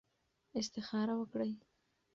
استخاره 0.59 1.13
وکړئ. 1.17 1.51